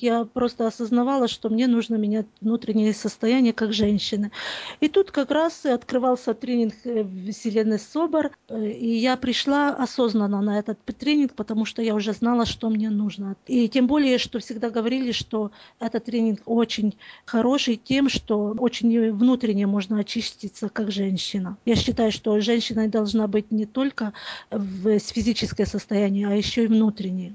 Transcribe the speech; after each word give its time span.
Я 0.00 0.24
просто 0.24 0.66
осознавала, 0.66 1.28
что 1.28 1.50
мне 1.50 1.66
нужно 1.66 1.96
менять 1.96 2.26
внутреннее 2.40 2.94
состояние 2.94 3.52
как 3.52 3.72
женщины. 3.72 4.30
И 4.80 4.88
тут 4.88 5.10
как 5.10 5.30
раз 5.30 5.66
открывался 5.66 6.32
тренинг 6.32 6.74
э, 6.84 7.04
Вселенной 7.30 7.78
Собор, 7.78 8.30
э, 8.48 8.70
и 8.70 8.96
я 8.96 9.16
пришла 9.16 9.70
осознанно 9.70 10.40
на 10.40 10.58
этот 10.58 10.78
тренинг, 10.84 11.34
потому 11.34 11.64
что 11.66 11.82
я 11.82 11.94
уже 11.94 12.12
знала, 12.12 12.46
что 12.46 12.70
мне 12.70 12.88
нужно. 12.88 13.36
И 13.46 13.68
тем 13.68 13.86
более, 13.86 14.18
что 14.18 14.38
всегда 14.38 14.70
говорили, 14.70 15.12
что 15.12 15.50
этот 15.78 16.06
тренинг 16.06 16.40
очень 16.46 16.96
хороший 17.26 17.76
тем, 17.76 18.08
что 18.08 18.54
очень 18.58 19.12
внутренне 19.12 19.66
можно 19.66 20.00
очиститься 20.00 20.68
как 20.70 20.90
женщина. 20.90 21.58
Я 21.66 21.76
считаю, 21.76 22.10
что 22.10 22.40
женщина 22.40 22.88
должна 22.88 23.26
быть 23.26 23.50
не 23.50 23.66
только 23.66 24.12
в 24.50 24.98
физическое 24.98 25.66
состояние, 25.66 26.26
а 26.28 26.32
еще 26.32 26.64
и 26.64 26.68
внутреннее. 26.68 27.34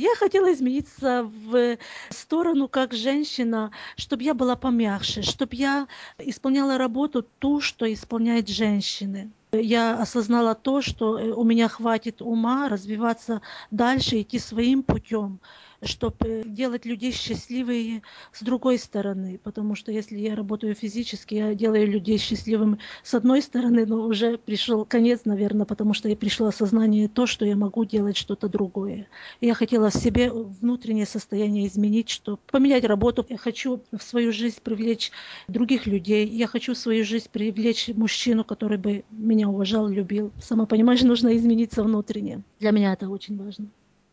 Я 0.00 0.14
хотела 0.16 0.50
измениться 0.54 1.24
в 1.24 1.76
сторону 2.08 2.68
как 2.68 2.94
женщина, 2.94 3.70
чтобы 3.96 4.22
я 4.22 4.32
была 4.32 4.56
помягче, 4.56 5.20
чтобы 5.20 5.56
я 5.56 5.88
исполняла 6.16 6.78
работу 6.78 7.22
ту, 7.22 7.60
что 7.60 7.84
исполняют 7.92 8.48
женщины. 8.48 9.30
Я 9.52 10.00
осознала 10.00 10.54
то, 10.54 10.80
что 10.80 11.12
у 11.12 11.44
меня 11.44 11.68
хватит 11.68 12.22
ума 12.22 12.68
развиваться 12.68 13.42
дальше, 13.70 14.20
идти 14.20 14.38
своим 14.38 14.82
путем 14.82 15.40
чтобы 15.82 16.42
делать 16.44 16.84
людей 16.84 17.12
счастливыми 17.12 18.02
с 18.32 18.42
другой 18.42 18.78
стороны. 18.78 19.40
Потому 19.42 19.74
что 19.74 19.92
если 19.92 20.18
я 20.18 20.34
работаю 20.34 20.74
физически, 20.74 21.34
я 21.34 21.54
делаю 21.54 21.86
людей 21.90 22.18
счастливыми 22.18 22.78
с 23.02 23.14
одной 23.14 23.42
стороны, 23.42 23.86
но 23.86 24.02
уже 24.02 24.38
пришел 24.38 24.84
конец, 24.84 25.22
наверное, 25.24 25.66
потому 25.66 25.94
что 25.94 26.08
я 26.08 26.16
пришло 26.16 26.48
осознание 26.48 27.08
то, 27.08 27.26
что 27.26 27.44
я 27.44 27.56
могу 27.56 27.84
делать 27.84 28.16
что-то 28.16 28.48
другое. 28.48 29.08
Я 29.40 29.54
хотела 29.54 29.90
в 29.90 29.94
себе 29.94 30.30
внутреннее 30.30 31.06
состояние 31.06 31.66
изменить, 31.66 32.10
чтобы 32.10 32.38
поменять 32.50 32.84
работу. 32.84 33.24
Я 33.28 33.38
хочу 33.38 33.82
в 33.92 34.02
свою 34.02 34.32
жизнь 34.32 34.60
привлечь 34.62 35.12
других 35.48 35.86
людей. 35.86 36.26
Я 36.28 36.46
хочу 36.46 36.74
в 36.74 36.78
свою 36.78 37.04
жизнь 37.04 37.28
привлечь 37.30 37.88
мужчину, 37.88 38.44
который 38.44 38.78
бы 38.78 39.04
меня 39.10 39.39
уважал, 39.48 39.88
любил. 39.88 40.32
Сама 40.40 40.66
понимаешь, 40.66 41.02
нужно 41.02 41.36
измениться 41.36 41.82
внутренне. 41.82 42.42
Для 42.58 42.70
меня 42.70 42.92
это 42.92 43.08
очень 43.08 43.42
важно. 43.42 43.66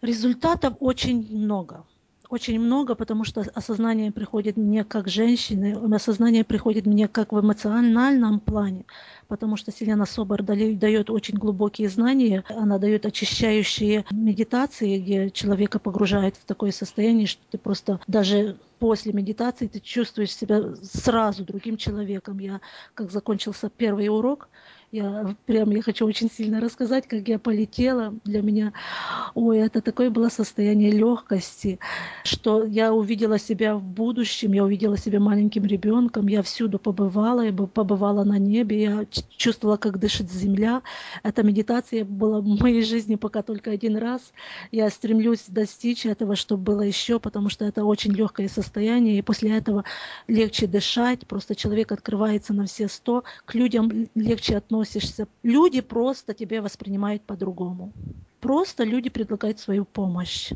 Результатов 0.00 0.74
очень 0.80 1.26
много. 1.36 1.84
Очень 2.32 2.58
много, 2.60 2.94
потому 2.94 3.24
что 3.24 3.42
осознание 3.54 4.10
приходит 4.10 4.56
мне 4.56 4.84
как 4.84 5.06
женщины, 5.06 5.76
осознание 5.94 6.44
приходит 6.44 6.86
мне 6.86 7.06
как 7.06 7.30
в 7.30 7.38
эмоциональном 7.38 8.40
плане, 8.40 8.86
потому 9.28 9.56
что 9.56 9.70
Селена 9.70 10.06
Собор 10.06 10.42
дает 10.42 11.10
очень 11.10 11.36
глубокие 11.36 11.90
знания, 11.90 12.42
она 12.48 12.78
дает 12.78 13.04
очищающие 13.04 14.06
медитации, 14.10 14.98
где 14.98 15.30
человека 15.30 15.78
погружает 15.78 16.36
в 16.36 16.46
такое 16.46 16.70
состояние, 16.70 17.26
что 17.26 17.42
ты 17.50 17.58
просто 17.58 18.00
даже 18.06 18.56
после 18.78 19.12
медитации 19.12 19.66
ты 19.66 19.80
чувствуешь 19.80 20.34
себя 20.34 20.74
сразу 20.82 21.44
другим 21.44 21.76
человеком. 21.76 22.38
Я, 22.38 22.62
как 22.94 23.12
закончился 23.12 23.68
первый 23.68 24.08
урок, 24.08 24.48
я 24.92 25.34
прям 25.46 25.70
я 25.70 25.82
хочу 25.82 26.06
очень 26.06 26.30
сильно 26.30 26.60
рассказать, 26.60 27.08
как 27.08 27.26
я 27.26 27.38
полетела. 27.38 28.14
Для 28.24 28.42
меня, 28.42 28.74
ой, 29.34 29.58
это 29.58 29.80
такое 29.80 30.10
было 30.10 30.28
состояние 30.28 30.90
легкости, 30.90 31.78
что 32.24 32.64
я 32.64 32.92
увидела 32.92 33.38
себя 33.38 33.76
в 33.76 33.82
будущем, 33.82 34.52
я 34.52 34.64
увидела 34.64 34.96
себя 34.96 35.20
маленьким 35.20 35.64
ребенком, 35.64 36.26
я 36.26 36.42
всюду 36.42 36.78
побывала, 36.78 37.42
я 37.42 37.52
побывала 37.52 38.24
на 38.24 38.38
небе, 38.38 38.82
я 38.82 39.06
чувствовала, 39.36 39.76
как 39.76 39.98
дышит 39.98 40.30
земля. 40.30 40.82
Эта 41.22 41.42
медитация 41.42 42.04
была 42.04 42.40
в 42.40 42.60
моей 42.60 42.82
жизни 42.82 43.16
пока 43.16 43.42
только 43.42 43.70
один 43.70 43.96
раз. 43.96 44.32
Я 44.70 44.90
стремлюсь 44.90 45.44
достичь 45.48 46.06
этого, 46.06 46.36
чтобы 46.36 46.62
было 46.62 46.82
еще, 46.82 47.18
потому 47.18 47.48
что 47.48 47.64
это 47.64 47.84
очень 47.84 48.12
легкое 48.12 48.48
состояние, 48.48 49.18
и 49.18 49.22
после 49.22 49.56
этого 49.56 49.84
легче 50.28 50.66
дышать, 50.66 51.26
просто 51.26 51.54
человек 51.54 51.92
открывается 51.92 52.52
на 52.52 52.66
все 52.66 52.88
сто, 52.88 53.24
к 53.44 53.54
людям 53.54 54.08
легче 54.14 54.56
относишься, 54.56 55.26
люди 55.42 55.80
просто 55.80 56.34
тебя 56.34 56.62
воспринимают 56.62 57.22
по-другому. 57.22 57.92
Просто 58.42 58.82
люди 58.82 59.08
предлагают 59.08 59.60
свою 59.60 59.84
помощь. 59.84 60.52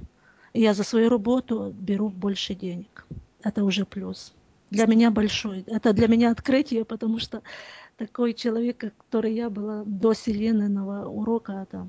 Я 0.53 0.75
за 0.75 0.83
свою 0.83 1.09
работу 1.09 1.73
беру 1.73 2.09
больше 2.09 2.55
денег. 2.57 3.07
Это 3.45 3.63
уже 3.63 3.85
плюс. 3.85 4.35
Для 4.71 4.87
меня 4.87 5.13
большой. 5.13 5.63
Это 5.69 5.93
для 5.93 6.09
меня 6.09 6.33
открытие, 6.33 6.85
потому 6.85 7.21
что 7.21 7.43
такой 7.97 8.35
человек, 8.35 8.79
который 8.79 9.35
я 9.35 9.51
была 9.51 9.85
до 9.87 10.15
Селенного 10.15 11.09
урока, 11.09 11.53
это 11.63 11.87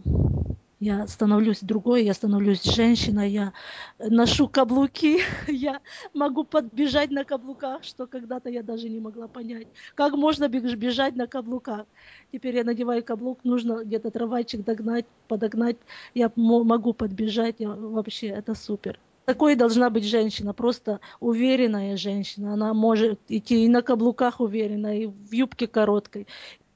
я 0.79 1.07
становлюсь 1.07 1.59
другой, 1.61 2.03
я 2.03 2.13
становлюсь 2.13 2.63
женщиной, 2.63 3.31
я 3.31 3.53
ношу 3.99 4.47
каблуки, 4.47 5.19
я 5.47 5.81
могу 6.13 6.43
подбежать 6.43 7.09
на 7.09 7.23
каблуках, 7.23 7.83
что 7.83 8.05
когда-то 8.05 8.49
я 8.49 8.63
даже 8.63 8.89
не 8.89 8.99
могла 8.99 9.27
понять. 9.27 9.67
Как 9.95 10.13
можно 10.13 10.47
бежать 10.47 11.15
на 11.15 11.27
каблуках? 11.27 11.85
Теперь 12.31 12.55
я 12.55 12.63
надеваю 12.63 13.03
каблук, 13.03 13.39
нужно 13.43 13.83
где-то 13.83 14.11
трамвайчик 14.11 14.63
догнать, 14.63 15.05
подогнать. 15.27 15.77
Я 16.13 16.31
могу 16.35 16.93
подбежать, 16.93 17.55
я, 17.59 17.69
вообще 17.69 18.27
это 18.27 18.53
супер. 18.53 18.99
Такой 19.25 19.55
должна 19.55 19.89
быть 19.89 20.05
женщина, 20.05 20.53
просто 20.53 21.01
уверенная 21.19 21.97
женщина. 21.97 22.53
Она 22.53 22.73
может 22.73 23.19
идти 23.27 23.65
и 23.65 23.67
на 23.67 23.81
каблуках 23.81 24.39
уверенно, 24.39 24.97
и 24.97 25.07
в 25.07 25.33
юбке 25.33 25.67
короткой. 25.67 26.27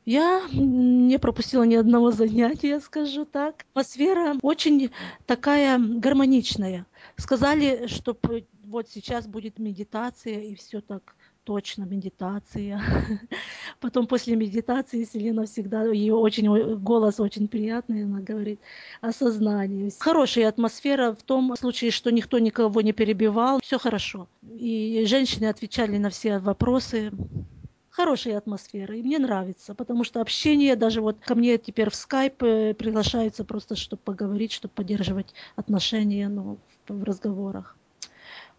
Я 0.06 0.42
не 0.52 1.20
пропустила 1.20 1.64
ни 1.64 1.76
одного 1.76 2.12
занятия, 2.12 2.80
скажу 2.80 3.26
так. 3.26 3.66
Атмосфера 3.72 4.36
очень 4.42 4.90
такая 5.28 5.78
гармоничная. 5.78 6.88
Сказали, 7.18 7.88
что 7.88 8.18
вот 8.66 8.90
сейчас 8.90 9.28
будет 9.28 9.60
медитация, 9.60 10.40
и 10.42 10.56
все 10.56 10.82
так 10.82 11.16
точно 11.44 11.84
медитация. 11.84 12.82
Потом 13.80 14.08
после 14.08 14.36
медитации 14.36 15.04
Селена 15.04 15.46
всегда, 15.46 15.84
ее 15.86 16.16
очень, 16.16 16.78
голос 16.78 17.20
очень 17.20 17.48
приятный, 17.48 18.04
она 18.06 18.22
говорит 18.22 18.60
о. 19.02 19.12
Хорошая 20.00 20.48
атмосфера 20.48 21.14
в 21.14 21.24
том 21.24 21.56
случае, 21.56 21.92
что 21.92 22.12
никто 22.12 22.40
никого 22.40 22.82
не 22.82 22.94
перебивал, 22.94 23.60
все 23.62 23.78
хорошо. 23.78 24.28
И 24.50 25.04
женщины 25.06 25.46
отвечали 25.46 25.98
на 25.98 26.10
все 26.10 26.40
вопросы 26.40 27.12
хорошая 27.92 28.38
атмосфера, 28.38 28.96
и 28.96 29.04
мне 29.04 29.20
нравится, 29.20 29.76
потому 29.76 30.04
что 30.04 30.22
общение, 30.22 30.76
даже 30.76 31.02
вот 31.02 31.20
ко 31.20 31.36
мне 31.36 31.58
теперь 31.58 31.90
в 31.90 31.96
скайп 31.96 32.42
э, 32.42 32.74
приглашается 32.74 33.44
просто, 33.44 33.76
чтобы 33.76 34.02
поговорить, 34.02 34.54
чтобы 34.54 34.74
поддерживать 34.74 35.34
отношения 35.56 36.30
ну, 36.30 36.58
в 36.88 37.04
разговорах. 37.04 37.78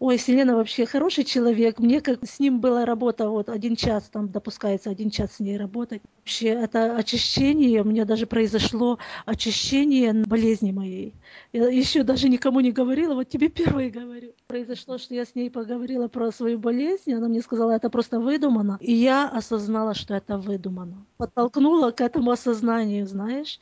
Ой, 0.05 0.17
Селена 0.17 0.57
вообще 0.57 0.85
хороший 0.85 1.23
человек. 1.23 1.79
Мне 1.79 2.01
как 2.01 2.25
с 2.27 2.37
ним 2.37 2.59
была 2.59 2.83
работа, 2.83 3.29
вот 3.29 3.47
один 3.47 3.77
час, 3.77 4.09
там 4.11 4.27
допускается 4.27 4.89
один 4.89 5.09
час 5.09 5.35
с 5.35 5.39
ней 5.39 5.55
работать. 5.55 6.01
Вообще 6.17 6.49
это 6.49 6.97
очищение, 6.97 7.81
у 7.81 7.85
меня 7.85 8.03
даже 8.03 8.25
произошло 8.25 8.99
очищение 9.25 10.11
болезни 10.13 10.73
моей. 10.73 11.13
Я 11.53 11.69
еще 11.69 12.03
даже 12.03 12.27
никому 12.27 12.59
не 12.59 12.73
говорила, 12.73 13.13
вот 13.13 13.29
тебе 13.29 13.47
первой 13.47 13.89
говорю. 13.89 14.33
Произошло, 14.47 14.97
что 14.97 15.15
я 15.15 15.23
с 15.23 15.35
ней 15.35 15.49
поговорила 15.49 16.09
про 16.09 16.33
свою 16.33 16.59
болезнь, 16.59 17.13
она 17.13 17.29
мне 17.29 17.41
сказала, 17.41 17.71
это 17.71 17.89
просто 17.89 18.19
выдумано. 18.19 18.77
И 18.81 18.91
я 18.93 19.29
осознала, 19.29 19.93
что 19.93 20.15
это 20.15 20.37
выдумано. 20.37 21.05
Подтолкнула 21.15 21.91
к 21.91 22.01
этому 22.01 22.31
осознанию, 22.31 23.07
знаешь. 23.07 23.57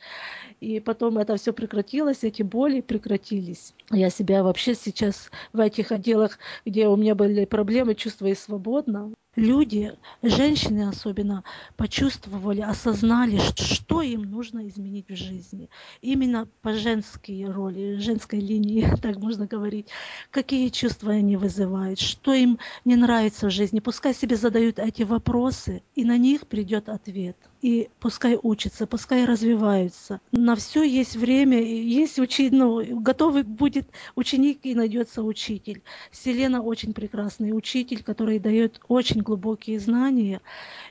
И 0.60 0.80
потом 0.80 1.18
это 1.18 1.36
все 1.36 1.52
прекратилось, 1.52 2.24
эти 2.24 2.42
боли 2.42 2.80
прекратились. 2.80 3.74
Я 3.90 4.10
себя 4.10 4.42
вообще 4.42 4.74
сейчас 4.74 5.30
в 5.52 5.60
этих 5.60 5.92
отделах, 5.92 6.31
где 6.64 6.88
у 6.88 6.96
меня 6.96 7.14
были 7.14 7.44
проблемы, 7.44 7.94
чувствую 7.94 8.36
свободно 8.36 9.12
люди, 9.36 9.94
женщины 10.22 10.88
особенно, 10.88 11.44
почувствовали, 11.76 12.60
осознали, 12.60 13.38
что 13.56 14.02
им 14.02 14.22
нужно 14.22 14.68
изменить 14.68 15.08
в 15.08 15.16
жизни. 15.16 15.68
Именно 16.00 16.48
по 16.60 16.72
женской 16.74 17.44
роли, 17.46 17.96
женской 17.96 18.40
линии, 18.40 18.86
так 19.02 19.16
можно 19.16 19.46
говорить. 19.46 19.88
Какие 20.30 20.68
чувства 20.68 21.12
они 21.12 21.36
вызывают, 21.36 21.98
что 21.98 22.32
им 22.34 22.58
не 22.84 22.96
нравится 22.96 23.46
в 23.46 23.50
жизни. 23.50 23.80
Пускай 23.80 24.14
себе 24.14 24.36
задают 24.36 24.78
эти 24.78 25.02
вопросы, 25.02 25.82
и 25.94 26.04
на 26.04 26.18
них 26.18 26.46
придет 26.46 26.88
ответ 26.88 27.36
и 27.62 27.88
пускай 28.00 28.38
учатся, 28.42 28.86
пускай 28.86 29.24
развиваются. 29.24 30.20
На 30.32 30.56
все 30.56 30.82
есть 30.82 31.16
время, 31.16 31.62
есть 31.62 32.18
учить, 32.18 32.52
ну, 32.52 33.00
готовый 33.00 33.44
будет 33.44 33.88
ученик 34.16 34.58
и 34.64 34.74
найдется 34.74 35.22
учитель. 35.22 35.82
Селена 36.10 36.60
очень 36.60 36.92
прекрасный 36.92 37.56
учитель, 37.56 38.02
который 38.02 38.40
дает 38.40 38.80
очень 39.22 39.24
глубокие 39.24 39.78
знания. 39.78 40.40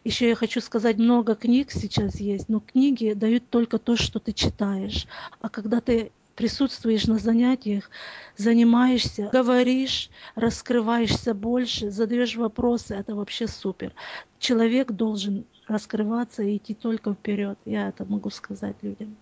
Еще 0.04 0.30
я 0.30 0.36
хочу 0.36 0.62
сказать, 0.62 0.98
много 0.98 1.36
книг 1.36 1.72
сейчас 1.72 2.22
есть, 2.22 2.50
но 2.50 2.60
книги 2.60 3.14
дают 3.14 3.50
только 3.50 3.78
то, 3.78 3.96
что 3.96 4.20
ты 4.20 4.34
читаешь. 4.34 5.08
А 5.42 5.50
когда 5.50 5.80
ты 5.80 6.12
присутствуешь 6.36 7.08
на 7.08 7.20
занятиях, 7.20 7.90
занимаешься, 8.38 9.30
говоришь, 9.34 10.10
раскрываешься 10.36 11.34
больше, 11.34 11.92
задаешь 11.92 12.38
вопросы, 12.38 12.96
это 12.96 13.16
вообще 13.16 13.48
супер. 13.48 13.94
Человек 14.40 14.92
должен 14.92 15.46
раскрываться 15.68 16.44
и 16.44 16.58
идти 16.58 16.74
только 16.74 17.14
вперед. 17.14 17.58
Я 17.66 17.90
это 17.90 18.06
могу 18.06 18.30
сказать 18.30 18.76
людям. 18.82 19.16